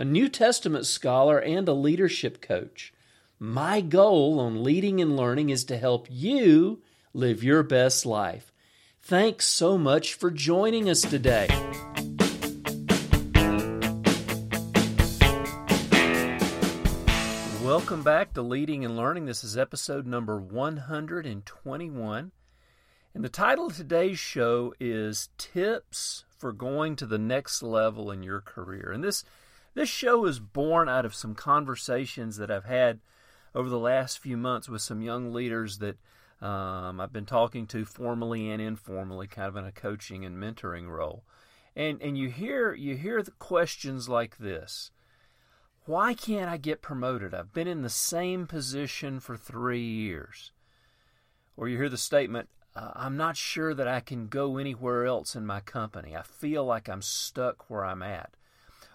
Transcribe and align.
a 0.00 0.04
New 0.04 0.28
Testament 0.30 0.86
scholar, 0.86 1.38
and 1.38 1.68
a 1.68 1.74
leadership 1.74 2.40
coach. 2.40 2.90
My 3.38 3.82
goal 3.82 4.40
on 4.40 4.64
leading 4.64 4.98
and 5.02 5.14
learning 5.14 5.50
is 5.50 5.62
to 5.64 5.76
help 5.76 6.06
you 6.08 6.80
live 7.12 7.44
your 7.44 7.62
best 7.62 8.06
life. 8.06 8.50
Thanks 9.02 9.44
so 9.44 9.76
much 9.76 10.14
for 10.14 10.30
joining 10.30 10.88
us 10.88 11.02
today. 11.02 11.48
Welcome 17.62 18.02
back 18.02 18.32
to 18.32 18.40
Leading 18.40 18.86
and 18.86 18.96
Learning. 18.96 19.26
This 19.26 19.44
is 19.44 19.58
episode 19.58 20.06
number 20.06 20.40
121. 20.40 22.32
And 23.12 23.22
the 23.22 23.28
title 23.28 23.66
of 23.66 23.76
today's 23.76 24.18
show 24.18 24.72
is 24.80 25.28
Tips 25.36 26.24
for 26.38 26.54
Going 26.54 26.96
to 26.96 27.04
the 27.04 27.18
Next 27.18 27.62
Level 27.62 28.10
in 28.10 28.22
Your 28.22 28.40
Career. 28.40 28.92
And 28.92 29.04
this 29.04 29.24
this 29.74 29.88
show 29.88 30.24
is 30.26 30.40
born 30.40 30.88
out 30.88 31.04
of 31.04 31.14
some 31.14 31.34
conversations 31.34 32.36
that 32.36 32.50
I've 32.50 32.64
had 32.64 33.00
over 33.54 33.68
the 33.68 33.78
last 33.78 34.18
few 34.18 34.36
months 34.36 34.68
with 34.68 34.82
some 34.82 35.02
young 35.02 35.32
leaders 35.32 35.78
that 35.78 35.96
um, 36.40 37.00
I've 37.00 37.12
been 37.12 37.26
talking 37.26 37.66
to 37.68 37.84
formally 37.84 38.50
and 38.50 38.62
informally, 38.62 39.26
kind 39.26 39.48
of 39.48 39.56
in 39.56 39.64
a 39.64 39.72
coaching 39.72 40.24
and 40.24 40.36
mentoring 40.36 40.88
role. 40.88 41.24
And 41.76 42.00
and 42.02 42.18
you 42.18 42.28
hear 42.28 42.72
you 42.72 42.96
hear 42.96 43.22
the 43.22 43.30
questions 43.32 44.08
like 44.08 44.38
this. 44.38 44.90
Why 45.84 46.14
can't 46.14 46.50
I 46.50 46.56
get 46.56 46.82
promoted? 46.82 47.34
I've 47.34 47.52
been 47.52 47.68
in 47.68 47.82
the 47.82 47.90
same 47.90 48.46
position 48.46 49.20
for 49.20 49.36
three 49.36 49.82
years. 49.82 50.52
Or 51.56 51.68
you 51.68 51.76
hear 51.76 51.88
the 51.88 51.96
statement, 51.98 52.48
uh, 52.74 52.92
I'm 52.94 53.16
not 53.16 53.36
sure 53.36 53.74
that 53.74 53.88
I 53.88 54.00
can 54.00 54.28
go 54.28 54.56
anywhere 54.56 55.04
else 55.04 55.34
in 55.34 55.44
my 55.46 55.60
company. 55.60 56.16
I 56.16 56.22
feel 56.22 56.64
like 56.64 56.88
I'm 56.88 57.02
stuck 57.02 57.68
where 57.68 57.84
I'm 57.84 58.02
at. 58.02 58.34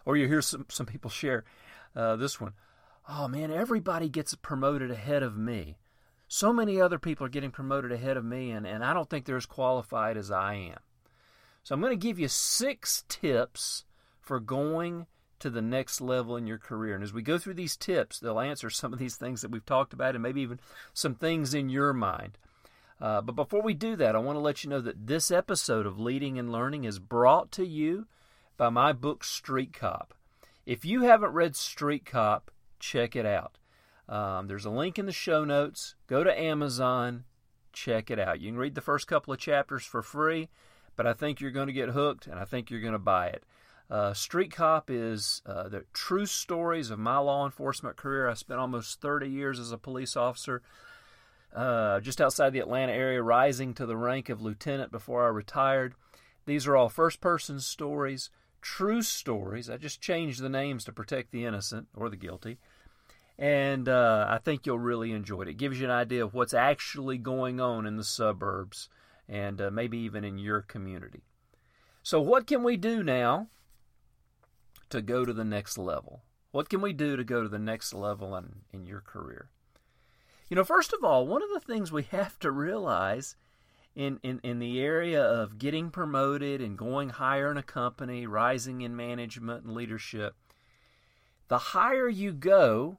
Or 0.05 0.15
you 0.15 0.27
hear 0.27 0.41
some, 0.41 0.65
some 0.69 0.85
people 0.85 1.09
share 1.09 1.43
uh, 1.95 2.15
this 2.15 2.39
one, 2.39 2.53
oh 3.09 3.27
man, 3.27 3.51
everybody 3.51 4.09
gets 4.09 4.35
promoted 4.35 4.91
ahead 4.91 5.23
of 5.23 5.37
me. 5.37 5.77
So 6.27 6.51
many 6.51 6.81
other 6.81 6.99
people 6.99 7.25
are 7.25 7.29
getting 7.29 7.51
promoted 7.51 7.91
ahead 7.91 8.17
of 8.17 8.25
me, 8.25 8.51
and, 8.51 8.65
and 8.65 8.83
I 8.83 8.93
don't 8.93 9.09
think 9.09 9.25
they're 9.25 9.37
as 9.37 9.45
qualified 9.45 10.17
as 10.17 10.31
I 10.31 10.55
am. 10.55 10.79
So 11.63 11.73
I'm 11.73 11.81
going 11.81 11.97
to 11.97 12.07
give 12.07 12.19
you 12.19 12.27
six 12.27 13.03
tips 13.07 13.85
for 14.21 14.39
going 14.39 15.07
to 15.39 15.49
the 15.49 15.61
next 15.61 16.01
level 16.01 16.35
in 16.35 16.47
your 16.47 16.57
career. 16.57 16.95
And 16.95 17.03
as 17.03 17.13
we 17.13 17.21
go 17.21 17.37
through 17.37 17.55
these 17.55 17.75
tips, 17.75 18.19
they'll 18.19 18.39
answer 18.39 18.69
some 18.69 18.93
of 18.93 18.99
these 18.99 19.15
things 19.15 19.41
that 19.41 19.51
we've 19.51 19.65
talked 19.65 19.93
about 19.93 20.15
and 20.15 20.23
maybe 20.23 20.41
even 20.41 20.59
some 20.93 21.15
things 21.15 21.53
in 21.53 21.69
your 21.69 21.93
mind. 21.93 22.37
Uh, 22.99 23.21
but 23.21 23.35
before 23.35 23.61
we 23.61 23.73
do 23.73 23.95
that, 23.97 24.15
I 24.15 24.19
want 24.19 24.37
to 24.37 24.41
let 24.41 24.63
you 24.63 24.69
know 24.69 24.81
that 24.81 25.07
this 25.07 25.29
episode 25.29 25.85
of 25.85 25.99
Leading 25.99 26.39
and 26.39 26.51
Learning 26.51 26.85
is 26.85 26.97
brought 26.97 27.51
to 27.53 27.65
you 27.65 28.07
by 28.57 28.69
my 28.69 28.93
book, 28.93 29.23
Street 29.23 29.73
Cop. 29.73 30.13
If 30.65 30.85
you 30.85 31.01
haven't 31.01 31.33
read 31.33 31.55
Street 31.55 32.05
Cop, 32.05 32.51
check 32.79 33.15
it 33.15 33.25
out. 33.25 33.57
Um, 34.07 34.47
there's 34.47 34.65
a 34.65 34.69
link 34.69 34.99
in 34.99 35.05
the 35.05 35.11
show 35.11 35.43
notes. 35.43 35.95
Go 36.07 36.23
to 36.23 36.39
Amazon, 36.39 37.25
check 37.73 38.09
it 38.09 38.19
out. 38.19 38.39
You 38.39 38.51
can 38.51 38.59
read 38.59 38.75
the 38.75 38.81
first 38.81 39.07
couple 39.07 39.33
of 39.33 39.39
chapters 39.39 39.85
for 39.85 40.01
free, 40.01 40.49
but 40.95 41.07
I 41.07 41.13
think 41.13 41.41
you're 41.41 41.51
going 41.51 41.67
to 41.67 41.73
get 41.73 41.89
hooked 41.89 42.27
and 42.27 42.39
I 42.39 42.45
think 42.45 42.69
you're 42.69 42.81
going 42.81 42.93
to 42.93 42.99
buy 42.99 43.27
it. 43.27 43.43
Uh, 43.89 44.13
Street 44.13 44.51
Cop 44.51 44.89
is 44.89 45.43
uh, 45.45 45.67
the 45.69 45.85
true 45.93 46.25
stories 46.25 46.89
of 46.89 46.97
my 46.97 47.17
law 47.17 47.45
enforcement 47.45 47.97
career. 47.97 48.27
I 48.27 48.33
spent 48.33 48.59
almost 48.59 49.01
30 49.01 49.29
years 49.29 49.59
as 49.59 49.71
a 49.71 49.77
police 49.77 50.15
officer 50.15 50.63
uh, 51.55 51.99
just 51.99 52.19
outside 52.19 52.51
the 52.51 52.59
Atlanta 52.59 52.91
area, 52.91 53.21
rising 53.21 53.73
to 53.75 53.85
the 53.85 53.95
rank 53.95 54.29
of 54.29 54.41
lieutenant 54.41 54.91
before 54.91 55.23
I 55.25 55.29
retired. 55.29 55.93
These 56.45 56.67
are 56.67 56.75
all 56.75 56.89
first 56.89 57.21
person 57.21 57.59
stories, 57.59 58.29
true 58.65 59.03
stories. 59.03 59.69
I 59.69 59.77
just 59.77 60.01
changed 60.01 60.41
the 60.41 60.49
names 60.49 60.83
to 60.85 60.91
protect 60.91 61.31
the 61.31 61.45
innocent 61.45 61.87
or 61.95 62.09
the 62.09 62.15
guilty. 62.17 62.57
And 63.37 63.87
uh, 63.87 64.25
I 64.27 64.39
think 64.39 64.65
you'll 64.65 64.79
really 64.79 65.11
enjoy 65.11 65.41
it. 65.41 65.49
It 65.49 65.57
gives 65.57 65.79
you 65.79 65.85
an 65.85 65.91
idea 65.91 66.23
of 66.23 66.33
what's 66.33 66.53
actually 66.53 67.19
going 67.19 67.59
on 67.61 67.85
in 67.85 67.95
the 67.95 68.03
suburbs 68.03 68.89
and 69.29 69.61
uh, 69.61 69.69
maybe 69.69 69.99
even 69.99 70.23
in 70.23 70.39
your 70.39 70.61
community. 70.61 71.21
So, 72.01 72.19
what 72.19 72.47
can 72.47 72.63
we 72.63 72.75
do 72.75 73.03
now 73.03 73.47
to 74.89 75.01
go 75.01 75.25
to 75.25 75.33
the 75.33 75.43
next 75.43 75.77
level? 75.77 76.23
What 76.51 76.69
can 76.69 76.81
we 76.81 76.93
do 76.93 77.15
to 77.15 77.23
go 77.23 77.43
to 77.43 77.49
the 77.49 77.59
next 77.59 77.93
level 77.93 78.35
in, 78.35 78.61
in 78.73 78.85
your 78.85 79.01
career? 79.01 79.49
You 80.49 80.55
know, 80.55 80.63
first 80.63 80.93
of 80.93 81.03
all, 81.03 81.27
one 81.27 81.43
of 81.43 81.49
the 81.53 81.59
things 81.59 81.91
we 81.91 82.03
have 82.11 82.39
to 82.39 82.49
realize 82.49 83.35
in, 83.95 84.19
in, 84.23 84.39
in 84.43 84.59
the 84.59 84.79
area 84.81 85.23
of 85.23 85.57
getting 85.57 85.89
promoted 85.89 86.61
and 86.61 86.77
going 86.77 87.09
higher 87.09 87.49
in 87.49 87.57
a 87.57 87.63
company, 87.63 88.27
rising 88.27 88.81
in 88.81 88.95
management 88.95 89.63
and 89.63 89.73
leadership, 89.73 90.35
the 91.47 91.57
higher 91.57 92.09
you 92.09 92.33
go, 92.33 92.97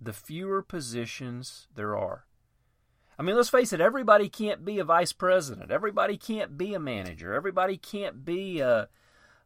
the 0.00 0.12
fewer 0.12 0.62
positions 0.62 1.68
there 1.74 1.96
are. 1.96 2.24
I 3.18 3.22
mean, 3.22 3.36
let's 3.36 3.48
face 3.48 3.72
it, 3.72 3.80
everybody 3.80 4.28
can't 4.28 4.64
be 4.64 4.78
a 4.78 4.84
vice 4.84 5.12
president. 5.12 5.70
Everybody 5.70 6.16
can't 6.16 6.56
be 6.56 6.72
a 6.74 6.78
manager. 6.78 7.34
Everybody 7.34 7.76
can't 7.76 8.24
be 8.24 8.60
a, 8.60 8.88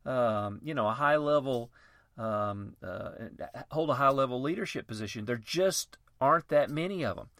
um, 0.04 0.60
you 0.62 0.74
know, 0.74 0.86
a 0.88 0.92
high 0.92 1.16
level, 1.16 1.72
um, 2.18 2.76
uh, 2.86 3.10
hold 3.70 3.88
a 3.88 3.94
high 3.94 4.10
level 4.10 4.42
leadership 4.42 4.86
position. 4.86 5.24
There 5.24 5.38
just 5.38 5.96
aren't 6.20 6.48
that 6.48 6.70
many 6.70 7.02
of 7.02 7.16
them. 7.16 7.30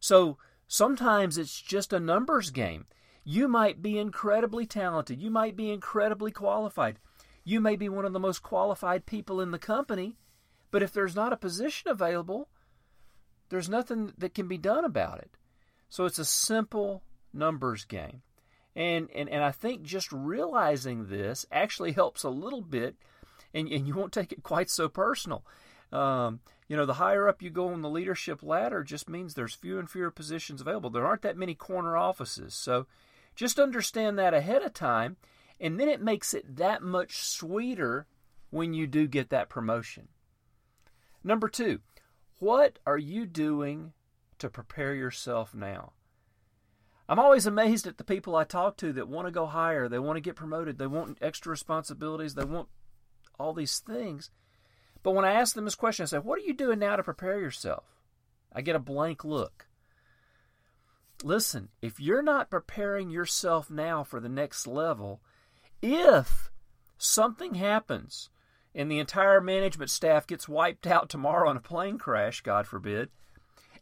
So 0.00 0.38
sometimes 0.68 1.36
it's 1.36 1.60
just 1.60 1.92
a 1.92 1.98
numbers 1.98 2.50
game. 2.50 2.86
You 3.24 3.48
might 3.48 3.82
be 3.82 3.98
incredibly 3.98 4.64
talented. 4.64 5.20
You 5.20 5.30
might 5.30 5.56
be 5.56 5.70
incredibly 5.70 6.30
qualified. 6.30 6.98
You 7.44 7.60
may 7.60 7.76
be 7.76 7.88
one 7.88 8.04
of 8.04 8.12
the 8.12 8.20
most 8.20 8.42
qualified 8.42 9.06
people 9.06 9.40
in 9.40 9.50
the 9.50 9.58
company, 9.58 10.16
but 10.70 10.82
if 10.82 10.92
there's 10.92 11.16
not 11.16 11.32
a 11.32 11.36
position 11.36 11.90
available, 11.90 12.48
there's 13.48 13.68
nothing 13.68 14.12
that 14.18 14.34
can 14.34 14.48
be 14.48 14.58
done 14.58 14.84
about 14.84 15.18
it. 15.18 15.30
So 15.88 16.04
it's 16.04 16.18
a 16.18 16.24
simple 16.24 17.02
numbers 17.32 17.84
game. 17.84 18.22
And, 18.76 19.08
and, 19.14 19.28
and 19.28 19.42
I 19.42 19.50
think 19.50 19.82
just 19.82 20.12
realizing 20.12 21.06
this 21.06 21.46
actually 21.50 21.92
helps 21.92 22.22
a 22.22 22.28
little 22.30 22.60
bit, 22.60 22.96
and, 23.52 23.68
and 23.68 23.86
you 23.86 23.94
won't 23.94 24.12
take 24.12 24.32
it 24.32 24.42
quite 24.42 24.70
so 24.70 24.88
personal. 24.88 25.44
Um, 25.92 26.40
you 26.68 26.76
know, 26.76 26.84
the 26.84 26.94
higher 26.94 27.28
up 27.28 27.40
you 27.40 27.50
go 27.50 27.68
on 27.68 27.80
the 27.80 27.88
leadership 27.88 28.42
ladder 28.42 28.84
just 28.84 29.08
means 29.08 29.34
there's 29.34 29.54
fewer 29.54 29.78
and 29.78 29.88
fewer 29.88 30.10
positions 30.10 30.60
available. 30.60 30.90
There 30.90 31.06
aren't 31.06 31.22
that 31.22 31.36
many 31.36 31.54
corner 31.54 31.96
offices. 31.96 32.54
So 32.54 32.86
just 33.34 33.58
understand 33.58 34.18
that 34.18 34.34
ahead 34.34 34.62
of 34.62 34.74
time, 34.74 35.16
and 35.60 35.78
then 35.78 35.88
it 35.88 36.02
makes 36.02 36.34
it 36.34 36.56
that 36.56 36.82
much 36.82 37.18
sweeter 37.18 38.06
when 38.50 38.74
you 38.74 38.86
do 38.86 39.06
get 39.06 39.30
that 39.30 39.48
promotion. 39.48 40.08
Number 41.24 41.48
two, 41.48 41.80
what 42.38 42.78
are 42.86 42.98
you 42.98 43.26
doing 43.26 43.92
to 44.38 44.48
prepare 44.48 44.94
yourself 44.94 45.54
now? 45.54 45.92
I'm 47.08 47.18
always 47.18 47.46
amazed 47.46 47.86
at 47.86 47.96
the 47.96 48.04
people 48.04 48.36
I 48.36 48.44
talk 48.44 48.76
to 48.78 48.92
that 48.92 49.08
want 49.08 49.26
to 49.26 49.32
go 49.32 49.46
higher, 49.46 49.88
they 49.88 49.98
want 49.98 50.16
to 50.16 50.20
get 50.20 50.36
promoted, 50.36 50.78
they 50.78 50.86
want 50.86 51.18
extra 51.22 51.50
responsibilities, 51.50 52.34
they 52.34 52.44
want 52.44 52.68
all 53.38 53.54
these 53.54 53.78
things. 53.78 54.30
But 55.02 55.12
when 55.12 55.24
I 55.24 55.32
ask 55.32 55.54
them 55.54 55.64
this 55.64 55.74
question, 55.74 56.04
I 56.04 56.06
say, 56.06 56.18
What 56.18 56.38
are 56.38 56.44
you 56.44 56.54
doing 56.54 56.78
now 56.78 56.96
to 56.96 57.02
prepare 57.02 57.40
yourself? 57.40 57.84
I 58.52 58.62
get 58.62 58.76
a 58.76 58.80
blank 58.80 59.24
look. 59.24 59.66
Listen, 61.22 61.68
if 61.82 61.98
you're 61.98 62.22
not 62.22 62.50
preparing 62.50 63.10
yourself 63.10 63.70
now 63.70 64.04
for 64.04 64.20
the 64.20 64.28
next 64.28 64.66
level, 64.66 65.20
if 65.82 66.50
something 66.96 67.54
happens 67.54 68.30
and 68.74 68.90
the 68.90 69.00
entire 69.00 69.40
management 69.40 69.90
staff 69.90 70.26
gets 70.26 70.48
wiped 70.48 70.86
out 70.86 71.08
tomorrow 71.08 71.50
in 71.50 71.56
a 71.56 71.60
plane 71.60 71.98
crash, 71.98 72.40
God 72.42 72.66
forbid, 72.66 73.10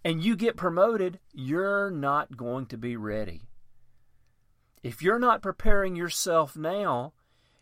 and 0.05 0.25
you 0.25 0.37
get 0.37 0.57
promoted, 0.57 1.19
you're 1.33 1.91
not 1.91 2.37
going 2.37 2.67
to 2.67 2.79
be 2.79 2.97
ready. 2.97 3.43
If 4.83 5.03
you're 5.03 5.19
not 5.19 5.43
preparing 5.43 5.97
yourself 5.97 6.57
now, 6.57 7.13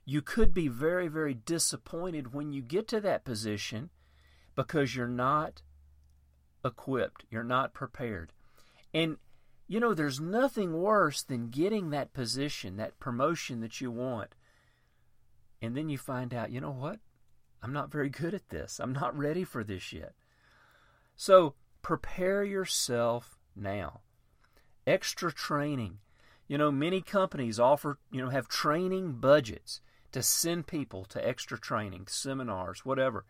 you 0.05 0.21
could 0.21 0.53
be 0.53 0.69
very, 0.69 1.09
very 1.09 1.35
disappointed 1.35 2.35
when 2.35 2.53
you 2.53 2.61
get 2.61 2.87
to 2.89 3.01
that 3.01 3.25
position 3.25 3.91
because 4.55 4.95
you're 4.95 5.09
not 5.09 5.63
equipped, 6.65 7.25
you're 7.31 7.43
not 7.43 7.75
prepared. 7.75 8.33
And, 8.93 9.17
you 9.67 9.81
know, 9.81 9.95
there's 9.95 10.21
nothing 10.21 10.75
worse 10.75 11.23
than 11.23 11.49
getting 11.49 11.91
that 11.91 12.13
position, 12.13 12.77
that 12.77 13.01
promotion 13.01 13.61
that 13.61 13.81
you 13.81 13.91
want. 13.91 14.35
And 15.63 15.77
then 15.77 15.89
you 15.89 15.99
find 15.99 16.35
out, 16.35 16.51
you 16.51 16.61
know 16.61 16.71
what? 16.71 16.99
I'm 17.63 17.73
not 17.73 17.91
very 17.91 18.11
good 18.11 18.35
at 18.35 18.51
this. 18.51 18.79
I'm 18.79 18.93
not 18.93 19.17
ready 19.17 19.43
for 19.43 19.65
this 19.65 19.93
yet. 19.93 20.13
So 21.17 21.55
prepare 21.81 22.45
yourself 22.45 23.39
now. 23.57 24.01
Extra 24.87 25.33
training. 25.33 25.99
You 26.47 26.59
know, 26.59 26.71
many 26.71 27.01
companies 27.01 27.59
offer, 27.59 27.99
you 28.11 28.21
know, 28.21 28.29
have 28.29 28.49
training 28.49 29.13
budgets 29.13 29.81
to 30.15 30.23
send 30.23 30.67
people 30.67 31.05
to 31.07 31.27
extra 31.27 31.59
training, 31.59 32.07
seminars, 32.09 32.85
whatever. 32.85 33.25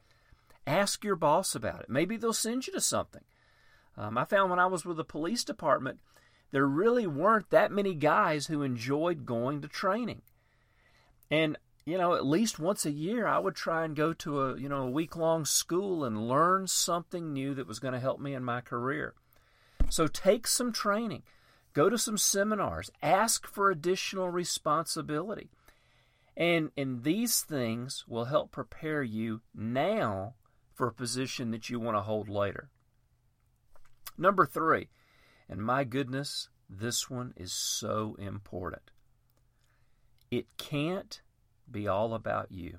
Ask 0.66 1.02
your 1.02 1.16
boss 1.16 1.54
about 1.54 1.80
it. 1.80 1.90
Maybe 1.90 2.16
they'll 2.16 2.32
send 2.32 2.66
you 2.66 2.72
to 2.74 2.80
something. 2.80 3.22
Um, 3.96 4.18
I 4.18 4.24
found 4.24 4.50
when 4.50 4.58
I 4.58 4.66
was 4.66 4.84
with 4.84 4.96
the 4.96 5.04
police 5.04 5.44
department, 5.44 5.98
there 6.50 6.66
really 6.66 7.06
weren't 7.06 7.50
that 7.50 7.72
many 7.72 7.94
guys 7.94 8.46
who 8.46 8.62
enjoyed 8.62 9.26
going 9.26 9.60
to 9.62 9.68
training. 9.68 10.22
And 11.30 11.56
you 11.86 11.98
know, 11.98 12.14
at 12.14 12.24
least 12.24 12.58
once 12.58 12.86
a 12.86 12.90
year, 12.90 13.26
I 13.26 13.38
would 13.38 13.54
try 13.54 13.84
and 13.84 13.96
go 13.96 14.12
to 14.14 14.42
a 14.42 14.58
you 14.58 14.68
know 14.68 14.82
a 14.82 14.90
week 14.90 15.16
long 15.16 15.44
school 15.44 16.04
and 16.04 16.28
learn 16.28 16.66
something 16.66 17.32
new 17.32 17.54
that 17.54 17.66
was 17.66 17.78
going 17.78 17.94
to 17.94 18.00
help 18.00 18.20
me 18.20 18.34
in 18.34 18.44
my 18.44 18.60
career. 18.60 19.14
So 19.90 20.06
take 20.06 20.46
some 20.46 20.72
training, 20.72 21.22
go 21.72 21.88
to 21.90 21.98
some 21.98 22.18
seminars, 22.18 22.90
ask 23.02 23.46
for 23.46 23.70
additional 23.70 24.30
responsibility, 24.30 25.50
and 26.36 26.70
and 26.76 27.04
these 27.04 27.42
things 27.42 28.04
will 28.08 28.26
help 28.26 28.50
prepare 28.50 29.02
you 29.02 29.40
now 29.54 30.34
for 30.74 30.88
a 30.88 30.92
position 30.92 31.50
that 31.52 31.70
you 31.70 31.78
want 31.78 31.96
to 31.96 32.02
hold 32.02 32.28
later. 32.28 32.70
Number 34.18 34.46
three, 34.46 34.88
and 35.48 35.60
my 35.60 35.84
goodness, 35.84 36.48
this 36.68 37.08
one 37.08 37.32
is 37.36 37.52
so 37.52 38.16
important. 38.18 38.90
It 40.30 40.46
can't 40.56 41.20
be 41.70 41.86
all 41.86 42.14
about 42.14 42.50
you. 42.50 42.78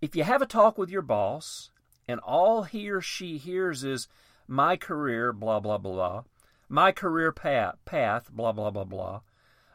If 0.00 0.14
you 0.14 0.24
have 0.24 0.42
a 0.42 0.46
talk 0.46 0.76
with 0.76 0.90
your 0.90 1.02
boss 1.02 1.70
and 2.06 2.20
all 2.20 2.64
he 2.64 2.90
or 2.90 3.00
she 3.00 3.38
hears 3.38 3.84
is 3.84 4.08
my 4.46 4.76
career, 4.76 5.32
blah, 5.32 5.60
blah, 5.60 5.78
blah, 5.78 6.24
my 6.68 6.92
career 6.92 7.32
path, 7.32 7.76
path, 7.84 8.30
blah, 8.30 8.52
blah, 8.52 8.70
blah, 8.70 8.84
blah, 8.84 9.20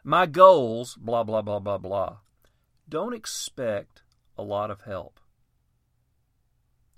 my 0.03 0.25
goals, 0.25 0.95
blah, 0.95 1.23
blah, 1.23 1.41
blah, 1.41 1.59
blah, 1.59 1.77
blah, 1.77 2.17
don't 2.87 3.13
expect 3.13 4.01
a 4.37 4.43
lot 4.43 4.71
of 4.71 4.81
help. 4.81 5.19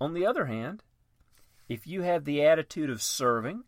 On 0.00 0.14
the 0.14 0.26
other 0.26 0.46
hand, 0.46 0.82
if 1.68 1.86
you 1.86 2.02
have 2.02 2.24
the 2.24 2.44
attitude 2.44 2.90
of 2.90 3.00
serving, 3.00 3.64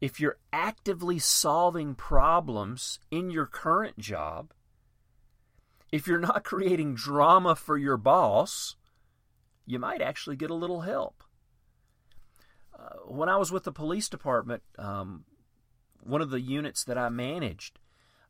if 0.00 0.20
you're 0.20 0.38
actively 0.52 1.18
solving 1.18 1.94
problems 1.94 3.00
in 3.10 3.30
your 3.30 3.46
current 3.46 3.98
job, 3.98 4.52
if 5.90 6.06
you're 6.06 6.18
not 6.18 6.44
creating 6.44 6.94
drama 6.94 7.56
for 7.56 7.76
your 7.76 7.96
boss, 7.96 8.76
you 9.66 9.78
might 9.78 10.00
actually 10.00 10.36
get 10.36 10.50
a 10.50 10.54
little 10.54 10.82
help. 10.82 11.24
Uh, 12.72 12.96
when 13.06 13.28
I 13.28 13.36
was 13.36 13.50
with 13.50 13.64
the 13.64 13.72
police 13.72 14.08
department, 14.08 14.62
um, 14.78 15.24
one 16.02 16.22
of 16.22 16.30
the 16.30 16.40
units 16.40 16.84
that 16.84 16.96
I 16.96 17.08
managed, 17.08 17.79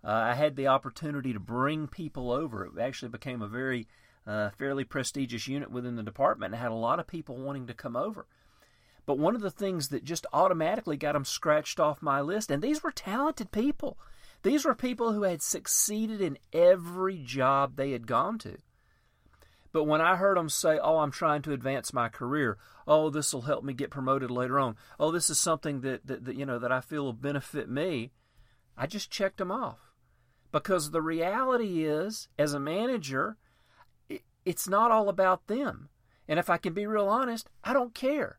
uh, 0.05 0.09
I 0.09 0.35
had 0.35 0.57
the 0.57 0.69
opportunity 0.69 1.33
to 1.33 1.41
bring 1.41 1.87
people 1.87 2.31
over. 2.31 2.67
It 2.67 2.81
actually 2.81 3.11
became 3.11 3.43
a 3.43 3.49
very 3.49 3.87
uh, 4.27 4.51
fairly 4.51 4.85
prestigious 4.85 5.49
unit 5.49 5.71
within 5.71 5.97
the 5.97 6.03
department 6.03 6.55
and 6.55 6.63
had 6.63 6.71
a 6.71 6.75
lot 6.75 7.01
of 7.01 7.07
people 7.07 7.37
wanting 7.37 7.67
to 7.67 7.75
come 7.75 7.97
over. 7.97 8.27
But 9.07 9.19
one 9.19 9.35
of 9.35 9.41
the 9.41 9.51
things 9.51 9.89
that 9.89 10.05
just 10.05 10.27
automatically 10.33 10.97
got 10.97 11.13
them 11.13 11.25
scratched 11.25 11.81
off 11.81 12.03
my 12.03 12.21
list, 12.21 12.51
and 12.51 12.63
these 12.63 12.83
were 12.83 12.93
talented 12.93 13.51
people. 13.51 13.99
These 14.43 14.65
were 14.65 14.75
people 14.75 15.13
who 15.13 15.25
had 15.25 15.43
succeeded 15.43 16.21
in 16.21 16.39
every 16.53 17.19
job 17.19 17.77
they 17.77 17.91
had 17.91 18.07
gone 18.07 18.39
to. 18.39 18.59
But 19.73 19.85
when 19.85 20.01
I 20.01 20.17
heard 20.17 20.37
them 20.37 20.49
say, 20.49 20.79
Oh, 20.83 20.99
I'm 20.99 21.11
trying 21.11 21.43
to 21.43 21.53
advance 21.53 21.93
my 21.93 22.09
career, 22.09 22.59
oh, 22.87 23.11
this 23.11 23.33
will 23.33 23.43
help 23.43 23.65
me 23.65 23.73
get 23.73 23.91
promoted 23.91 24.31
later 24.31 24.59
on, 24.59 24.77
oh, 24.99 25.11
this 25.11 25.31
is 25.31 25.39
something 25.39 25.83
that, 25.83 26.07
that, 26.07 26.25
that, 26.25 26.37
you 26.37 26.47
know 26.47 26.59
that 26.59 26.73
I 26.73 26.81
feel 26.81 27.05
will 27.05 27.13
benefit 27.13 27.69
me, 27.69 28.13
I 28.77 28.87
just 28.87 29.11
checked 29.11 29.39
them 29.39 29.53
off. 29.53 29.90
Because 30.53 30.91
the 30.91 31.03
reality 31.03 31.85
is, 31.85 32.29
as 32.39 32.55
a 32.55 32.61
manager, 32.61 33.37
it's 34.45 34.69
not 34.69 34.91
all 34.91 35.09
about 35.09 35.47
them. 35.47 35.89
And 36.29 36.39
if 36.39 36.51
I 36.51 36.57
can 36.57 36.73
be 36.73 36.87
real 36.87 37.09
honest, 37.09 37.49
I 37.63 37.73
don't 37.73 37.95
care. 37.95 38.39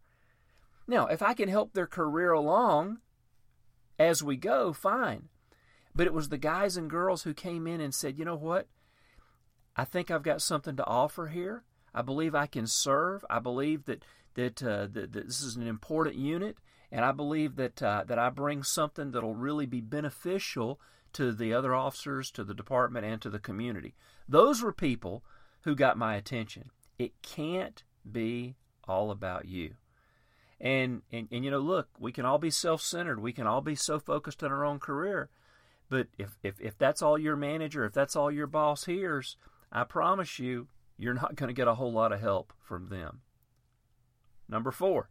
Now, 0.88 1.08
if 1.08 1.22
I 1.22 1.34
can 1.34 1.50
help 1.50 1.74
their 1.74 1.88
career 1.88 2.32
along 2.32 3.00
as 3.98 4.24
we 4.24 4.36
go, 4.36 4.74
fine. 4.74 5.30
But 5.94 6.08
it 6.08 6.14
was 6.14 6.30
the 6.30 6.38
guys 6.38 6.78
and 6.78 6.90
girls 6.90 7.24
who 7.24 7.34
came 7.34 7.68
in 7.68 7.82
and 7.82 7.94
said, 7.94 8.18
you 8.18 8.26
know 8.26 8.36
what? 8.36 8.68
I 9.76 9.86
think 9.86 10.12
I've 10.12 10.24
got 10.24 10.42
something 10.42 10.76
to 10.76 10.86
offer 10.86 11.28
here. 11.28 11.64
I 11.94 12.02
believe 12.02 12.36
I 12.36 12.46
can 12.46 12.68
serve. 12.68 13.26
I 13.30 13.40
believe 13.40 13.86
that 13.86 14.04
that, 14.36 14.64
uh, 14.64 14.88
that, 14.92 15.12
that 15.12 15.28
this 15.28 15.42
is 15.42 15.56
an 15.56 15.68
important 15.68 16.16
unit, 16.16 16.58
and 16.92 17.04
I 17.04 17.12
believe 17.12 17.58
that 17.58 17.82
uh, 17.84 18.04
that 18.08 18.18
I 18.18 18.30
bring 18.30 18.64
something 18.64 19.12
that'll 19.12 19.36
really 19.36 19.66
be 19.66 19.82
beneficial 19.82 20.80
to 21.14 21.32
the 21.32 21.54
other 21.54 21.74
officers, 21.74 22.32
to 22.32 22.44
the 22.44 22.54
department, 22.54 23.06
and 23.06 23.22
to 23.22 23.30
the 23.30 23.40
community. 23.40 23.96
Those 24.28 24.62
were 24.62 24.74
people 24.74 25.24
who 25.62 25.76
got 25.76 25.98
my 25.98 26.16
attention. 26.16 26.72
It 26.98 27.22
can't 27.22 27.84
be 28.10 28.56
all 28.88 29.12
about 29.12 29.46
you. 29.46 29.76
And, 30.60 31.02
and, 31.12 31.28
and 31.32 31.44
you 31.44 31.52
know, 31.52 31.60
look, 31.60 31.90
we 32.00 32.12
can 32.12 32.26
all 32.26 32.38
be 32.38 32.52
self 32.52 32.82
centered. 32.82 33.20
We 33.20 33.34
can 33.34 33.48
all 33.48 33.62
be 33.62 33.76
so 33.76 34.00
focused 34.00 34.44
on 34.44 34.52
our 34.52 34.64
own 34.64 34.80
career. 34.80 35.30
But 35.90 36.08
if, 36.18 36.38
if, 36.44 36.60
if 36.62 36.78
that's 36.78 37.02
all 37.02 37.18
your 37.18 37.36
manager, 37.36 37.84
if 37.84 37.94
that's 37.94 38.16
all 38.16 38.32
your 38.32 38.48
boss 38.48 38.86
hears, 38.86 39.38
I 39.72 39.84
promise 39.84 40.40
you, 40.40 40.68
you're 40.98 41.16
not 41.16 41.36
going 41.36 41.48
to 41.48 41.54
get 41.54 41.68
a 41.68 41.76
whole 41.76 41.92
lot 41.92 42.12
of 42.12 42.22
help 42.22 42.54
from 42.62 42.90
them. 42.90 43.22
Number 44.48 44.72
four, 44.72 45.10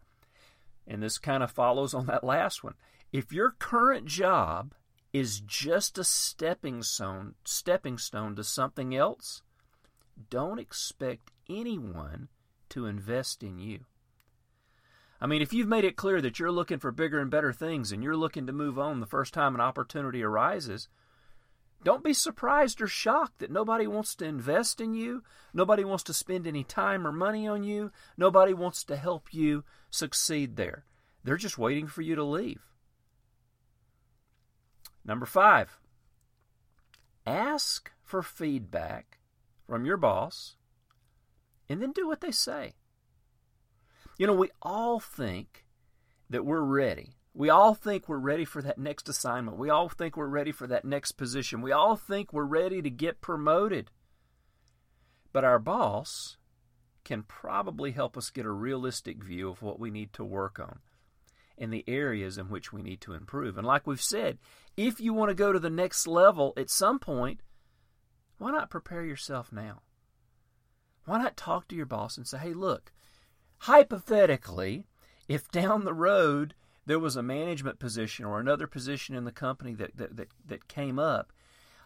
and 0.86 1.02
this 1.02 1.18
kind 1.18 1.42
of 1.42 1.50
follows 1.50 1.94
on 1.94 2.06
that 2.06 2.24
last 2.24 2.62
one. 2.62 2.74
If 3.12 3.32
your 3.32 3.50
current 3.58 4.06
job 4.06 4.74
is 5.12 5.40
just 5.40 5.98
a 5.98 6.04
stepping 6.04 6.82
stone, 6.82 7.34
stepping 7.44 7.98
stone 7.98 8.36
to 8.36 8.44
something 8.44 8.94
else, 8.94 9.42
don't 10.28 10.58
expect 10.58 11.30
anyone 11.48 12.28
to 12.68 12.86
invest 12.86 13.42
in 13.42 13.58
you. 13.58 13.80
I 15.20 15.26
mean, 15.26 15.42
if 15.42 15.52
you've 15.52 15.68
made 15.68 15.84
it 15.84 15.96
clear 15.96 16.20
that 16.22 16.38
you're 16.38 16.52
looking 16.52 16.78
for 16.78 16.92
bigger 16.92 17.20
and 17.20 17.30
better 17.30 17.52
things 17.52 17.92
and 17.92 18.02
you're 18.02 18.16
looking 18.16 18.46
to 18.46 18.52
move 18.52 18.78
on 18.78 19.00
the 19.00 19.06
first 19.06 19.34
time 19.34 19.54
an 19.54 19.60
opportunity 19.60 20.22
arises, 20.22 20.88
don't 21.82 22.04
be 22.04 22.14
surprised 22.14 22.80
or 22.80 22.86
shocked 22.86 23.38
that 23.38 23.50
nobody 23.50 23.86
wants 23.86 24.14
to 24.16 24.24
invest 24.24 24.80
in 24.80 24.94
you, 24.94 25.22
nobody 25.52 25.84
wants 25.84 26.04
to 26.04 26.14
spend 26.14 26.46
any 26.46 26.62
time 26.64 27.06
or 27.06 27.12
money 27.12 27.48
on 27.48 27.64
you, 27.64 27.90
nobody 28.16 28.54
wants 28.54 28.84
to 28.84 28.96
help 28.96 29.32
you 29.32 29.64
succeed 29.90 30.56
there. 30.56 30.84
They're 31.24 31.36
just 31.36 31.58
waiting 31.58 31.86
for 31.86 32.02
you 32.02 32.14
to 32.14 32.24
leave. 32.24 32.69
Number 35.04 35.26
five, 35.26 35.78
ask 37.26 37.90
for 38.02 38.22
feedback 38.22 39.18
from 39.66 39.84
your 39.84 39.96
boss 39.96 40.56
and 41.68 41.80
then 41.80 41.92
do 41.92 42.06
what 42.06 42.20
they 42.20 42.30
say. 42.30 42.74
You 44.18 44.26
know, 44.26 44.34
we 44.34 44.50
all 44.60 45.00
think 45.00 45.64
that 46.28 46.44
we're 46.44 46.60
ready. 46.60 47.14
We 47.32 47.48
all 47.48 47.74
think 47.74 48.08
we're 48.08 48.18
ready 48.18 48.44
for 48.44 48.60
that 48.62 48.78
next 48.78 49.08
assignment. 49.08 49.56
We 49.56 49.70
all 49.70 49.88
think 49.88 50.16
we're 50.16 50.26
ready 50.26 50.52
for 50.52 50.66
that 50.66 50.84
next 50.84 51.12
position. 51.12 51.62
We 51.62 51.72
all 51.72 51.96
think 51.96 52.32
we're 52.32 52.44
ready 52.44 52.82
to 52.82 52.90
get 52.90 53.20
promoted. 53.20 53.90
But 55.32 55.44
our 55.44 55.58
boss 55.58 56.36
can 57.04 57.22
probably 57.22 57.92
help 57.92 58.16
us 58.16 58.30
get 58.30 58.44
a 58.44 58.50
realistic 58.50 59.22
view 59.22 59.48
of 59.48 59.62
what 59.62 59.78
we 59.78 59.90
need 59.90 60.12
to 60.14 60.24
work 60.24 60.58
on 60.58 60.80
and 61.60 61.72
the 61.72 61.84
areas 61.86 62.38
in 62.38 62.48
which 62.48 62.72
we 62.72 62.82
need 62.82 63.00
to 63.02 63.12
improve. 63.12 63.58
And 63.58 63.66
like 63.66 63.86
we've 63.86 64.00
said, 64.00 64.38
if 64.76 65.00
you 65.00 65.12
want 65.12 65.28
to 65.28 65.34
go 65.34 65.52
to 65.52 65.58
the 65.58 65.70
next 65.70 66.06
level 66.06 66.54
at 66.56 66.70
some 66.70 66.98
point, 66.98 67.40
why 68.38 68.50
not 68.50 68.70
prepare 68.70 69.04
yourself 69.04 69.52
now? 69.52 69.82
Why 71.04 71.18
not 71.18 71.36
talk 71.36 71.68
to 71.68 71.76
your 71.76 71.86
boss 71.86 72.16
and 72.16 72.26
say, 72.26 72.38
hey, 72.38 72.54
look, 72.54 72.92
hypothetically, 73.58 74.86
if 75.28 75.50
down 75.50 75.84
the 75.84 75.94
road 75.94 76.54
there 76.86 76.98
was 76.98 77.16
a 77.16 77.22
management 77.22 77.78
position 77.78 78.24
or 78.24 78.40
another 78.40 78.66
position 78.66 79.14
in 79.14 79.24
the 79.24 79.32
company 79.32 79.74
that 79.74 79.96
that 79.96 80.16
that, 80.16 80.28
that 80.46 80.68
came 80.68 80.98
up, 80.98 81.32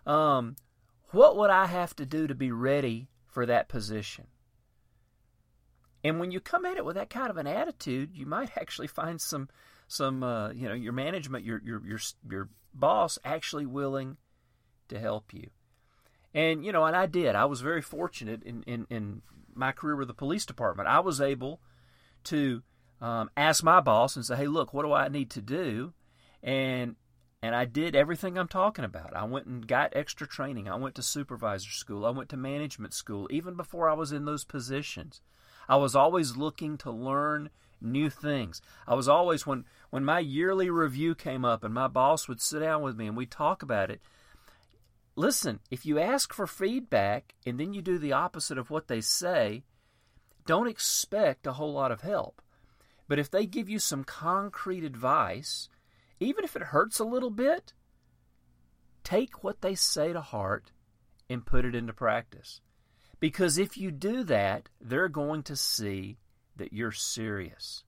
um, 0.06 0.56
what 1.10 1.36
would 1.36 1.50
I 1.50 1.66
have 1.66 1.94
to 1.96 2.06
do 2.06 2.26
to 2.26 2.34
be 2.34 2.52
ready 2.52 3.08
for 3.26 3.46
that 3.46 3.68
position? 3.68 4.26
And 6.04 6.20
when 6.20 6.30
you 6.30 6.38
come 6.38 6.66
at 6.66 6.76
it 6.76 6.84
with 6.84 6.96
that 6.96 7.11
kind 7.11 7.30
of 7.30 7.38
an 7.38 7.46
attitude, 7.46 8.11
you 8.14 8.26
might 8.26 8.50
actually 8.56 8.87
find 8.87 9.20
some 9.20 9.49
some 9.88 10.23
uh, 10.23 10.50
you 10.50 10.68
know 10.68 10.75
your 10.75 10.92
management, 10.92 11.44
your 11.44 11.61
your 11.64 11.84
your 11.87 11.99
your 12.30 12.49
boss 12.73 13.18
actually 13.25 13.66
willing 13.66 14.16
to 14.88 14.99
help 14.99 15.32
you. 15.32 15.49
And 16.32 16.64
you 16.64 16.73
know, 16.73 16.84
and 16.84 16.96
I 16.96 17.06
did. 17.06 17.34
I 17.34 17.46
was 17.46 17.61
very 17.61 17.82
fortunate 17.82 18.42
in 18.42 18.62
in, 18.64 18.87
in 18.90 19.23
my 19.54 19.73
career 19.73 19.96
with 19.96 20.08
the 20.08 20.14
police 20.14 20.44
department, 20.44 20.88
I 20.88 21.00
was 21.00 21.20
able 21.20 21.61
to 22.25 22.62
um, 23.00 23.30
ask 23.37 23.62
my 23.62 23.80
boss 23.80 24.16
and 24.16 24.25
say, 24.25 24.37
"Hey, 24.37 24.46
look, 24.46 24.75
what 24.75 24.84
do 24.84 24.92
I 24.92 25.08
need 25.08 25.30
to 25.30 25.40
do?" 25.40 25.94
and 26.44 26.96
and 27.42 27.54
I 27.54 27.64
did 27.64 27.94
everything 27.94 28.38
I'm 28.38 28.49
talking 28.49 28.84
about. 28.84 29.14
I 29.14 29.25
went 29.25 29.46
and 29.46 29.66
got 29.66 29.94
extra 29.94 30.26
training. 30.26 30.68
I 30.68 30.76
went 30.76 30.94
to 30.94 31.02
supervisor 31.02 31.70
school. 31.70 32.06
I 32.06 32.11
went 32.11 32.30
to 32.30 32.38
management 32.38 32.94
school. 32.94 33.28
Even 33.30 33.54
before 33.54 33.88
I 33.88 33.92
was 33.92 34.12
in 34.12 34.25
those 34.25 34.44
positions, 34.44 35.20
I 35.68 35.76
was 35.76 35.94
always 35.94 36.37
looking 36.37 36.76
to 36.78 36.90
learn 36.90 37.50
new 37.80 38.11
things. 38.11 38.61
I 38.87 38.94
was 38.94 39.09
always 39.09 39.47
when 39.47 39.64
when 39.90 40.04
my 40.04 40.18
yearly 40.18 40.71
review 40.71 41.14
came 41.14 41.44
up 41.44 41.62
and 41.62 41.73
my 41.73 41.88
boss 41.88 42.26
would 42.28 42.40
sit 42.40 42.61
down 42.61 42.83
with 42.83 42.97
me 42.97 43.06
and 43.06 43.16
we 43.16 43.26
talk 43.26 43.62
about 43.62 43.90
it. 43.90 44.00
Listen, 45.16 45.61
if 45.71 45.87
you 45.87 45.99
ask 45.99 46.33
for 46.33 46.47
feedback 46.47 47.35
and 47.47 47.61
then 47.61 47.73
you 47.73 47.83
do 47.83 47.99
the 47.99 48.12
opposite 48.12 48.59
of 48.59 48.71
what 48.71 48.88
they 48.88 49.00
say, 49.00 49.62
don't 50.47 50.66
expect 50.66 51.47
a 51.47 51.52
whole 51.52 51.73
lot 51.73 51.92
of 51.92 52.00
help. 52.00 52.42
But 53.06 53.18
if 53.18 53.30
they 53.30 53.47
give 53.47 53.68
you 53.68 53.78
some 53.78 54.02
concrete 54.02 54.83
advice, 54.83 55.68
even 56.18 56.44
if 56.44 56.56
it 56.56 56.62
hurts 56.62 56.99
a 56.99 57.04
little 57.04 57.30
bit, 57.30 57.73
take 59.04 59.44
what 59.44 59.61
they 59.61 59.75
say 59.75 60.12
to 60.12 60.21
heart 60.21 60.73
and 61.28 61.47
put 61.47 61.64
it 61.64 61.75
into 61.75 61.92
practice. 61.92 62.61
Because 63.24 63.56
if 63.56 63.78
you 63.78 63.90
do 63.90 64.22
that, 64.24 64.68
they're 64.82 65.08
going 65.08 65.44
to 65.44 65.56
see 65.56 66.18
that 66.56 66.74
you're 66.74 66.92
serious. 66.92 67.82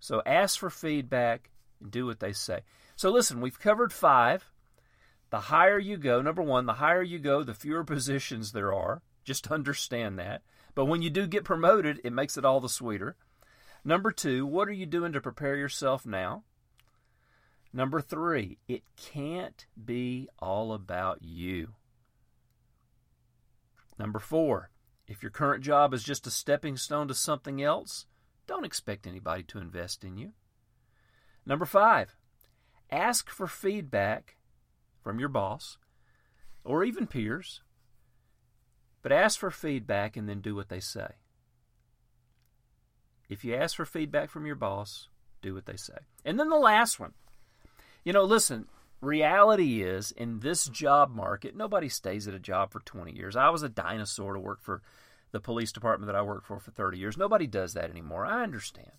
So 0.00 0.20
ask 0.26 0.58
for 0.58 0.68
feedback 0.68 1.50
and 1.80 1.92
do 1.92 2.06
what 2.06 2.18
they 2.18 2.32
say. 2.32 2.62
So 2.96 3.12
listen, 3.12 3.40
we've 3.40 3.60
covered 3.60 3.92
five. 3.92 4.50
The 5.30 5.38
higher 5.38 5.78
you 5.78 5.96
go, 5.96 6.20
number 6.20 6.42
one, 6.42 6.66
the 6.66 6.72
higher 6.72 7.04
you 7.04 7.20
go, 7.20 7.44
the 7.44 7.54
fewer 7.54 7.84
positions 7.94 8.50
there 8.50 8.74
are. 8.74 9.00
Just 9.22 9.48
understand 9.52 10.18
that. 10.18 10.42
But 10.74 10.86
when 10.86 11.02
you 11.02 11.10
do 11.10 11.28
get 11.28 11.44
promoted, 11.44 12.00
it 12.02 12.12
makes 12.12 12.36
it 12.36 12.44
all 12.44 12.58
the 12.58 12.68
sweeter. 12.68 13.14
Number 13.84 14.10
two, 14.10 14.44
what 14.44 14.66
are 14.66 14.72
you 14.72 14.86
doing 14.86 15.12
to 15.12 15.20
prepare 15.20 15.54
yourself 15.54 16.04
now? 16.04 16.42
Number 17.72 18.00
three, 18.00 18.58
it 18.66 18.82
can't 18.96 19.66
be 19.84 20.28
all 20.40 20.72
about 20.72 21.22
you. 21.22 21.74
Number 24.02 24.18
four, 24.18 24.68
if 25.06 25.22
your 25.22 25.30
current 25.30 25.62
job 25.62 25.94
is 25.94 26.02
just 26.02 26.26
a 26.26 26.30
stepping 26.32 26.76
stone 26.76 27.06
to 27.06 27.14
something 27.14 27.62
else, 27.62 28.06
don't 28.48 28.64
expect 28.64 29.06
anybody 29.06 29.44
to 29.44 29.60
invest 29.60 30.02
in 30.02 30.18
you. 30.18 30.32
Number 31.46 31.64
five, 31.64 32.16
ask 32.90 33.30
for 33.30 33.46
feedback 33.46 34.34
from 35.04 35.20
your 35.20 35.28
boss 35.28 35.78
or 36.64 36.82
even 36.82 37.06
peers, 37.06 37.62
but 39.02 39.12
ask 39.12 39.38
for 39.38 39.52
feedback 39.52 40.16
and 40.16 40.28
then 40.28 40.40
do 40.40 40.56
what 40.56 40.68
they 40.68 40.80
say. 40.80 41.12
If 43.28 43.44
you 43.44 43.54
ask 43.54 43.76
for 43.76 43.84
feedback 43.84 44.30
from 44.30 44.46
your 44.46 44.56
boss, 44.56 45.06
do 45.42 45.54
what 45.54 45.66
they 45.66 45.76
say. 45.76 45.98
And 46.24 46.40
then 46.40 46.48
the 46.48 46.56
last 46.56 46.98
one. 46.98 47.12
You 48.02 48.12
know, 48.12 48.24
listen, 48.24 48.66
reality 49.02 49.82
is 49.82 50.12
in 50.12 50.40
this 50.40 50.66
job 50.66 51.10
market, 51.10 51.56
nobody 51.56 51.88
stays 51.88 52.26
at 52.28 52.34
a 52.34 52.38
job 52.38 52.72
for 52.72 52.80
20 52.80 53.12
years. 53.12 53.36
I 53.36 53.50
was 53.50 53.62
a 53.62 53.68
dinosaur 53.68 54.32
to 54.32 54.40
work 54.40 54.62
for 54.62 54.80
the 55.32 55.40
police 55.40 55.72
department 55.72 56.06
that 56.06 56.16
I 56.16 56.22
worked 56.22 56.46
for 56.46 56.60
for 56.60 56.70
30 56.70 56.98
years. 56.98 57.18
Nobody 57.18 57.46
does 57.46 57.74
that 57.74 57.90
anymore. 57.90 58.24
I 58.24 58.42
understand. 58.42 58.92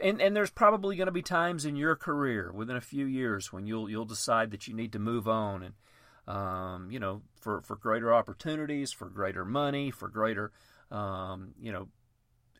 And 0.00 0.20
and 0.20 0.34
there's 0.34 0.50
probably 0.50 0.96
going 0.96 1.06
to 1.06 1.12
be 1.12 1.22
times 1.22 1.64
in 1.64 1.76
your 1.76 1.94
career 1.94 2.52
within 2.52 2.76
a 2.76 2.80
few 2.80 3.06
years 3.06 3.52
when 3.52 3.66
you'll 3.66 3.88
you'll 3.88 4.04
decide 4.04 4.50
that 4.50 4.66
you 4.66 4.74
need 4.74 4.92
to 4.92 4.98
move 4.98 5.28
on 5.28 5.62
and 5.62 6.36
um, 6.36 6.90
you 6.90 6.98
know 6.98 7.22
for 7.40 7.62
for 7.62 7.76
greater 7.76 8.12
opportunities, 8.12 8.90
for 8.90 9.08
greater 9.08 9.44
money, 9.44 9.92
for 9.92 10.08
greater 10.08 10.50
um, 10.90 11.54
you 11.60 11.70
know 11.70 11.88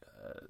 uh, 0.02 0.46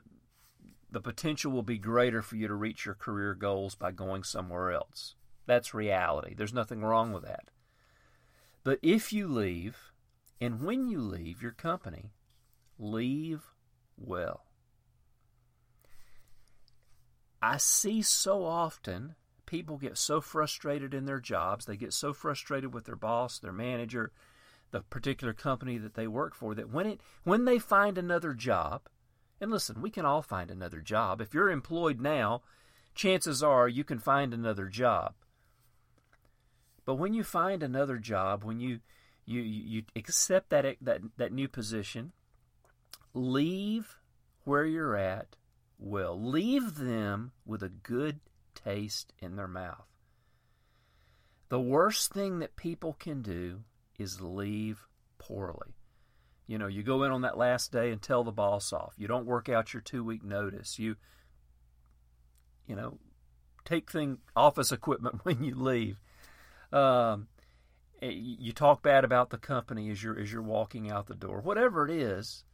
the 0.91 1.01
potential 1.01 1.51
will 1.51 1.63
be 1.63 1.79
greater 1.79 2.21
for 2.21 2.37
you 2.37 2.49
to 2.49 2.55
reach 2.55 2.85
your 2.85 2.95
career 2.95 3.35
goals 3.35 3.75
by 3.75 3.91
going 3.91 4.23
somewhere 4.23 4.71
else. 4.71 5.15
That's 5.47 5.75
reality. 5.75 6.35
There's 6.35 6.55
nothing 6.55 6.83
wrong 6.83 7.13
with 7.13 7.25
that. 7.25 7.51
But 8.63 8.79
if 8.83 9.13
you 9.13 9.29
leave, 9.29 9.93
and 10.41 10.63
when 10.63 10.89
you 10.89 11.01
leave 11.01 11.43
your 11.43 11.53
company, 11.53 12.13
leave 12.79 13.43
well. 13.97 14.45
I 17.43 17.59
see 17.59 18.01
so 18.01 18.45
often 18.45 19.17
people 19.45 19.77
get 19.77 19.99
so 19.99 20.23
frustrated 20.23 20.95
in 20.95 21.05
their 21.05 21.21
jobs, 21.21 21.67
they 21.67 21.77
get 21.77 21.93
so 21.93 22.15
frustrated 22.15 22.73
with 22.73 22.87
their 22.87 22.97
boss, 22.97 23.39
their 23.39 23.53
manager, 23.53 24.13
the 24.71 24.81
particular 24.81 25.35
company 25.35 25.77
that 25.79 25.95
they 25.95 26.07
work 26.07 26.35
for 26.35 26.55
that 26.55 26.71
when 26.71 26.87
it 26.87 27.01
when 27.23 27.45
they 27.45 27.59
find 27.59 27.99
another 27.99 28.33
job, 28.33 28.89
and 29.41 29.51
listen, 29.51 29.83
we 29.83 29.91
can 29.91 30.07
all 30.07 30.23
find 30.23 30.51
another 30.51 30.81
job. 30.81 31.21
If 31.21 31.35
you're 31.35 31.51
employed 31.51 32.01
now, 32.01 32.43
chances 32.95 33.43
are 33.43 33.69
you 33.69 33.85
can 33.85 33.99
find 33.99 34.33
another 34.33 34.67
job. 34.67 35.15
But 36.85 36.97
when 36.97 37.15
you 37.15 37.25
find 37.25 37.63
another 37.63 37.99
job, 37.99 38.45
when 38.45 38.61
you 38.61 38.81
you 39.25 39.41
you 39.41 39.83
accept 39.97 40.51
that 40.51 40.77
that 40.83 41.01
that 41.17 41.33
new 41.33 41.49
position, 41.49 42.13
leave 43.15 43.97
where 44.45 44.65
you're 44.65 44.97
at 44.97 45.37
well. 45.79 46.21
Leave 46.21 46.77
them 46.77 47.33
with 47.45 47.63
a 47.63 47.69
good 47.69 48.21
taste 48.55 49.13
in 49.21 49.37
their 49.37 49.49
mouth. 49.49 49.87
The 51.49 51.61
worst 51.61 52.13
thing 52.13 52.39
that 52.39 52.57
people 52.57 52.95
can 52.95 53.23
do 53.23 53.61
is 53.99 54.21
leave 54.21 54.87
poorly. 55.19 55.75
You 56.47 56.59
know, 56.59 56.67
you 56.67 56.83
go 56.83 57.05
in 57.05 57.13
on 57.13 57.23
that 57.23 57.39
last 57.39 57.73
day 57.73 57.91
and 57.91 58.03
tell 58.03 58.25
the 58.25 58.33
boss 58.33 58.73
off. 58.73 58.95
You 58.99 59.09
don't 59.09 59.27
work 59.27 59.49
out 59.49 59.73
your 59.73 59.81
two 59.81 60.05
week 60.05 60.23
notice. 60.23 60.79
You, 60.79 60.97
you 62.67 62.77
know, 62.77 62.99
take 63.65 63.91
thing 63.91 64.19
office 64.37 64.73
equipment 64.73 65.21
when 65.25 65.43
you 65.43 65.55
leave. 65.55 66.01
Um, 66.75 67.29
eh, 68.03 68.11
you 68.11 68.53
talk 68.53 68.83
bad 68.83 69.05
about 69.05 69.31
the 69.31 69.39
company 69.39 69.91
as 69.91 70.03
you're 70.03 70.19
as 70.19 70.33
you're 70.33 70.43
walking 70.43 70.91
out 70.91 71.07
the 71.07 71.15
door. 71.15 71.41
Whatever 71.41 71.89
it 71.89 71.93
is, 71.93 72.45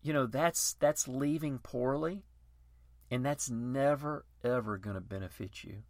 you 0.00 0.12
know 0.12 0.26
that's 0.26 0.74
that's 0.74 1.08
leaving 1.08 1.58
poorly, 1.58 2.22
and 3.10 3.26
that's 3.26 3.50
never 3.50 4.24
ever 4.44 4.78
going 4.78 4.94
to 4.94 5.00
benefit 5.00 5.64
you, 5.64 5.82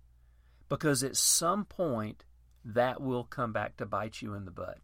because 0.70 1.04
at 1.04 1.16
some 1.16 1.66
point 1.66 2.24
that 2.64 3.02
will 3.02 3.24
come 3.24 3.52
back 3.52 3.76
to 3.76 3.86
bite 3.86 4.22
you 4.22 4.32
in 4.32 4.46
the 4.46 4.50
butt. 4.50 4.78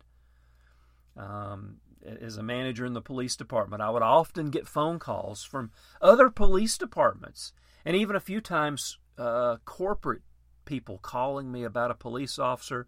Um, 1.17 1.79
as 2.21 2.37
a 2.37 2.43
manager 2.43 2.85
in 2.85 2.93
the 2.93 3.01
police 3.01 3.35
department, 3.35 3.81
I 3.81 3.89
would 3.89 4.03
often 4.03 4.51
get 4.51 4.69
phone 4.69 4.99
calls 4.99 5.43
from 5.43 5.71
other 6.03 6.29
police 6.29 6.77
departments, 6.77 7.55
and 7.83 7.97
even 7.97 8.15
a 8.15 8.21
few 8.21 8.43
times 8.43 8.99
uh, 9.17 9.57
corporate 9.65 10.21
people 10.65 10.99
calling 10.99 11.51
me 11.51 11.65
about 11.65 11.91
a 11.91 11.95
police 11.95 12.39
officer 12.39 12.87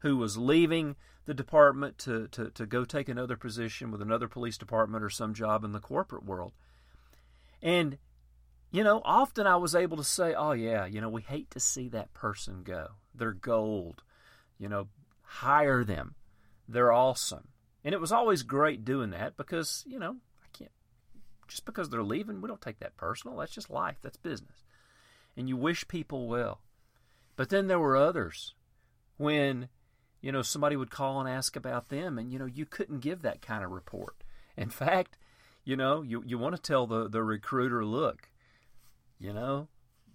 who 0.00 0.16
was 0.16 0.36
leaving 0.36 0.96
the 1.24 1.34
department 1.34 1.98
to, 1.98 2.28
to, 2.28 2.50
to 2.50 2.66
go 2.66 2.84
take 2.84 3.08
another 3.08 3.36
position 3.36 3.90
with 3.90 4.00
another 4.00 4.28
police 4.28 4.56
department 4.56 5.04
or 5.04 5.10
some 5.10 5.34
job 5.34 5.64
in 5.64 5.72
the 5.72 5.80
corporate 5.80 6.24
world. 6.24 6.52
And, 7.60 7.98
you 8.70 8.82
know, 8.82 9.02
often 9.04 9.46
I 9.46 9.56
was 9.56 9.74
able 9.74 9.98
to 9.98 10.04
say, 10.04 10.34
oh, 10.34 10.52
yeah, 10.52 10.86
you 10.86 11.00
know, 11.00 11.08
we 11.08 11.22
hate 11.22 11.50
to 11.50 11.60
see 11.60 11.88
that 11.90 12.14
person 12.14 12.62
go. 12.62 12.88
They're 13.14 13.32
gold. 13.32 14.02
You 14.58 14.68
know, 14.68 14.88
hire 15.22 15.84
them. 15.84 16.14
They're 16.68 16.92
awesome. 16.92 17.48
And 17.84 17.94
it 17.94 18.00
was 18.00 18.12
always 18.12 18.42
great 18.42 18.84
doing 18.84 19.10
that 19.10 19.36
because, 19.36 19.84
you 19.86 19.98
know, 19.98 20.16
I 20.42 20.46
can't, 20.52 20.70
just 21.46 21.64
because 21.64 21.90
they're 21.90 22.02
leaving, 22.02 22.40
we 22.40 22.48
don't 22.48 22.60
take 22.60 22.80
that 22.80 22.96
personal. 22.96 23.36
That's 23.36 23.52
just 23.52 23.70
life, 23.70 23.96
that's 24.02 24.16
business. 24.16 24.64
And 25.36 25.48
you 25.48 25.56
wish 25.56 25.86
people 25.88 26.26
well. 26.26 26.60
But 27.38 27.50
then 27.50 27.68
there 27.68 27.78
were 27.78 27.96
others 27.96 28.54
when, 29.16 29.68
you 30.20 30.32
know, 30.32 30.42
somebody 30.42 30.74
would 30.74 30.90
call 30.90 31.20
and 31.20 31.28
ask 31.28 31.54
about 31.54 31.88
them, 31.88 32.18
and, 32.18 32.32
you 32.32 32.36
know, 32.36 32.46
you 32.46 32.66
couldn't 32.66 32.98
give 32.98 33.22
that 33.22 33.40
kind 33.40 33.62
of 33.62 33.70
report. 33.70 34.24
In 34.56 34.70
fact, 34.70 35.16
you 35.62 35.76
know, 35.76 36.02
you, 36.02 36.24
you 36.26 36.36
want 36.36 36.56
to 36.56 36.60
tell 36.60 36.88
the, 36.88 37.08
the 37.08 37.22
recruiter, 37.22 37.84
look, 37.84 38.28
you 39.20 39.32
know, 39.32 39.68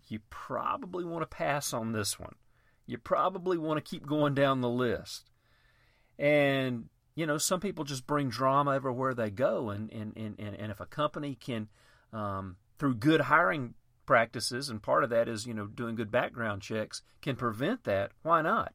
you 0.09 0.19
probably 0.29 1.05
want 1.05 1.21
to 1.21 1.37
pass 1.37 1.71
on 1.71 1.93
this 1.93 2.19
one. 2.19 2.35
You 2.87 2.97
probably 2.97 3.57
want 3.57 3.77
to 3.77 3.89
keep 3.89 4.05
going 4.05 4.33
down 4.33 4.59
the 4.59 4.67
list. 4.67 5.31
And, 6.19 6.89
you 7.15 7.25
know, 7.25 7.37
some 7.37 7.61
people 7.61 7.85
just 7.85 8.05
bring 8.05 8.27
drama 8.27 8.75
everywhere 8.75 9.13
they 9.13 9.29
go. 9.29 9.69
And, 9.69 9.89
and, 9.93 10.11
and, 10.17 10.37
and 10.37 10.71
if 10.73 10.81
a 10.81 10.85
company 10.85 11.35
can, 11.35 11.69
um, 12.11 12.57
through 12.79 12.95
good 12.95 13.21
hiring 13.21 13.75
practices, 14.05 14.69
and 14.69 14.81
part 14.81 15.03
of 15.03 15.09
that 15.09 15.27
is 15.27 15.45
you 15.45 15.53
know 15.53 15.67
doing 15.67 15.95
good 15.95 16.11
background 16.11 16.61
checks, 16.61 17.01
can 17.21 17.35
prevent 17.35 17.83
that. 17.83 18.11
Why 18.21 18.41
not? 18.41 18.73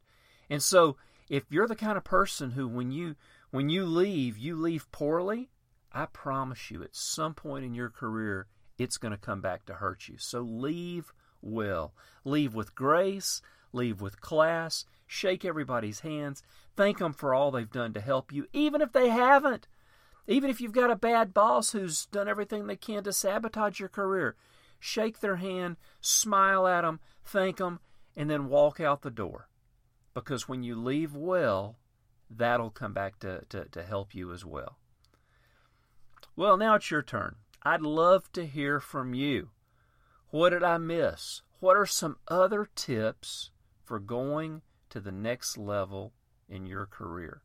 And 0.51 0.63
so, 0.63 0.97
if 1.29 1.45
you're 1.51 1.69
the 1.69 1.77
kind 1.77 1.97
of 1.99 2.05
person 2.05 2.53
who, 2.53 2.67
when 2.67 2.91
you 2.91 3.17
when 3.51 3.69
you 3.69 3.85
leave, 3.85 4.37
you 4.37 4.57
leave 4.57 4.91
poorly, 4.93 5.51
I 5.93 6.07
promise 6.07 6.71
you, 6.71 6.83
at 6.83 6.95
some 6.95 7.35
point 7.35 7.65
in 7.65 7.75
your 7.75 7.89
career, 7.89 8.47
it's 8.79 8.99
going 8.99 9.13
to 9.13 9.19
come 9.19 9.41
back 9.41 9.65
to 9.67 9.75
hurt 9.75 10.09
you. 10.09 10.17
So 10.19 10.41
leave 10.41 11.13
well. 11.41 11.95
Leave 12.25 12.55
with 12.55 12.75
grace. 12.75 13.43
Leave 13.73 14.01
with 14.01 14.21
class. 14.21 14.85
Shake 15.07 15.45
everybody's 15.45 16.01
hands. 16.01 16.43
Thank 16.77 16.99
them 16.99 17.13
for 17.13 17.35
all 17.35 17.51
they've 17.51 17.71
done 17.71 17.93
to 17.95 18.01
help 18.01 18.33
you, 18.33 18.47
even 18.53 18.81
if 18.81 18.93
they 18.93 19.09
haven't. 19.09 19.67
Even 20.27 20.51
if 20.51 20.61
you've 20.61 20.73
got 20.73 20.91
a 20.91 20.97
bad 20.97 21.33
boss 21.33 21.73
who's 21.73 22.07
done 22.07 22.29
everything 22.29 22.67
they 22.67 22.77
can 22.77 23.03
to 23.05 23.13
sabotage 23.13 23.81
your 23.81 23.89
career, 23.89 24.37
shake 24.79 25.21
their 25.21 25.37
hand, 25.37 25.77
smile 26.01 26.67
at 26.67 26.83
them, 26.83 27.01
thank 27.25 27.57
them, 27.59 27.81
and 28.17 28.29
then 28.31 28.49
walk 28.49 28.81
out 28.81 29.03
the 29.03 29.11
door. 29.11 29.49
Because 30.15 30.49
when 30.49 30.63
you 30.63 30.75
leave 30.75 31.15
well, 31.15 31.77
that'll 32.31 32.71
come 32.71 32.93
back 32.93 33.19
to, 33.21 33.43
to, 33.49 33.67
to 33.67 33.83
help 33.83 34.15
you 34.15 34.33
as 34.33 34.45
well. 34.45 34.79
Well, 36.37 36.57
now 36.57 36.75
it's 36.75 36.91
your 36.91 37.03
turn. 37.03 37.37
I'd 37.63 37.83
love 37.83 38.31
to 38.33 38.47
hear 38.47 38.81
from 38.81 39.15
you. 39.15 39.51
What 40.31 40.51
did 40.51 40.63
I 40.63 40.79
miss? 40.79 41.43
What 41.61 41.77
are 41.77 41.87
some 41.87 42.17
other 42.29 42.69
tips 42.75 43.51
for 43.85 43.99
going 43.99 44.63
to 44.91 45.01
the 45.01 45.13
next 45.13 45.59
level 45.59 46.13
in 46.49 46.67
your 46.67 46.87
career? 46.87 47.43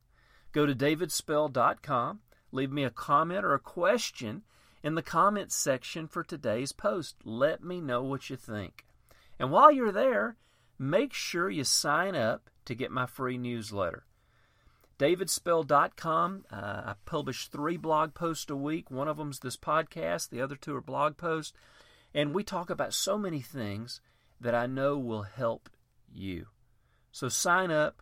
Go 0.52 0.66
to 0.66 0.76
davidspell.com, 0.76 2.20
leave 2.52 2.72
me 2.72 2.84
a 2.84 2.92
comment 2.92 3.44
or 3.44 3.54
a 3.54 3.60
question 3.60 4.44
in 4.84 4.96
the 4.96 5.02
comments 5.02 5.56
section 5.56 6.08
for 6.08 6.24
today's 6.24 6.74
post. 6.74 7.16
Let 7.24 7.64
me 7.64 7.80
know 7.80 8.04
what 8.04 8.30
you 8.30 8.36
think. 8.36 8.86
And 9.40 9.50
while 9.50 9.72
you're 9.72 9.92
there, 9.92 10.36
make 10.78 11.14
sure 11.14 11.50
you 11.50 11.64
sign 11.64 12.16
up 12.16 12.50
to 12.66 12.76
get 12.76 12.92
my 12.92 13.06
free 13.06 13.38
newsletter. 13.38 14.06
DavidSpell.com. 15.00 16.46
Uh, 16.52 16.56
I 16.56 16.94
publish 17.06 17.48
three 17.48 17.78
blog 17.78 18.14
posts 18.14 18.50
a 18.52 18.56
week. 18.56 18.92
One 18.92 19.08
of 19.08 19.18
them's 19.18 19.40
this 19.40 19.58
podcast, 19.58 20.30
the 20.30 20.42
other 20.42 20.56
two 20.56 20.76
are 20.76 20.82
blog 20.82 21.18
posts. 21.18 21.54
And 22.14 22.34
we 22.34 22.44
talk 22.44 22.70
about 22.70 22.94
so 22.94 23.18
many 23.18 23.40
things 23.40 24.02
that 24.40 24.54
I 24.54 24.68
know 24.68 24.98
will 24.98 25.24
help 25.24 25.70
you. 26.14 26.48
So 27.12 27.28
sign 27.28 27.72
up 27.72 28.02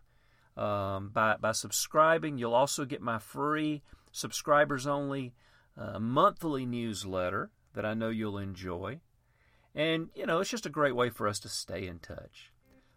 um, 0.56 1.10
by, 1.12 1.36
by 1.40 1.52
subscribing. 1.52 2.36
You'll 2.36 2.54
also 2.54 2.84
get 2.84 3.00
my 3.00 3.18
free 3.18 3.82
subscribers 4.10 4.86
only 4.86 5.34
monthly 5.76 6.66
newsletter 6.66 7.50
that 7.74 7.86
I 7.86 7.94
know 7.94 8.08
you'll 8.08 8.38
enjoy. 8.38 9.00
And, 9.74 10.10
you 10.14 10.26
know, 10.26 10.40
it's 10.40 10.50
just 10.50 10.66
a 10.66 10.70
great 10.70 10.94
way 10.94 11.08
for 11.08 11.26
us 11.26 11.38
to 11.40 11.48
stay 11.48 11.86
in 11.86 11.98
touch. 11.98 12.52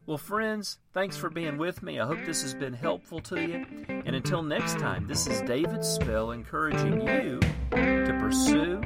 Well, 0.06 0.18
friends, 0.18 0.78
thanks 0.94 1.18
for 1.18 1.30
being 1.30 1.58
with 1.58 1.82
me. 1.82 2.00
I 2.00 2.06
hope 2.06 2.20
this 2.26 2.44
has 2.44 2.54
been 2.54 2.74
helpful 2.74 3.20
to 3.22 3.42
you. 3.42 3.66
And 3.88 4.16
until 4.16 4.44
next 4.44 4.78
time, 4.78 5.08
this 5.08 5.26
is 5.26 5.42
David 5.42 5.84
Spell 5.84 6.32
encouraging 6.32 7.02
you 7.02 7.40
to 7.72 8.18
pursue 8.20 8.82